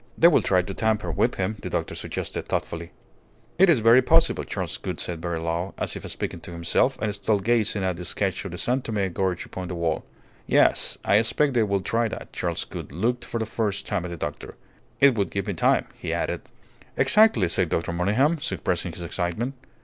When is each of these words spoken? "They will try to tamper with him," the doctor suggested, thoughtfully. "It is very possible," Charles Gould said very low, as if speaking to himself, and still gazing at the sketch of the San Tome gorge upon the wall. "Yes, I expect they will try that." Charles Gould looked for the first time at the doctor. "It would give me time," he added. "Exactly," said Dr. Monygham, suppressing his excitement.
"They 0.17 0.27
will 0.27 0.41
try 0.41 0.63
to 0.63 0.73
tamper 0.73 1.11
with 1.11 1.35
him," 1.35 1.57
the 1.61 1.69
doctor 1.69 1.93
suggested, 1.93 2.47
thoughtfully. 2.47 2.91
"It 3.59 3.69
is 3.69 3.81
very 3.85 4.01
possible," 4.01 4.43
Charles 4.43 4.75
Gould 4.79 4.99
said 4.99 5.21
very 5.21 5.39
low, 5.39 5.75
as 5.77 5.95
if 5.95 6.09
speaking 6.09 6.39
to 6.39 6.51
himself, 6.51 6.97
and 6.99 7.13
still 7.13 7.37
gazing 7.37 7.83
at 7.83 7.97
the 7.97 8.03
sketch 8.05 8.43
of 8.43 8.49
the 8.51 8.57
San 8.57 8.81
Tome 8.81 9.13
gorge 9.13 9.45
upon 9.45 9.67
the 9.67 9.75
wall. 9.75 10.03
"Yes, 10.47 10.97
I 11.05 11.17
expect 11.17 11.53
they 11.53 11.61
will 11.61 11.81
try 11.81 12.07
that." 12.07 12.33
Charles 12.33 12.65
Gould 12.65 12.91
looked 12.91 13.23
for 13.23 13.37
the 13.39 13.45
first 13.45 13.85
time 13.85 14.03
at 14.03 14.09
the 14.09 14.17
doctor. 14.17 14.55
"It 14.99 15.13
would 15.19 15.29
give 15.29 15.45
me 15.45 15.53
time," 15.53 15.85
he 15.93 16.11
added. 16.11 16.41
"Exactly," 16.97 17.47
said 17.47 17.69
Dr. 17.69 17.93
Monygham, 17.93 18.39
suppressing 18.39 18.93
his 18.93 19.03
excitement. 19.03 19.53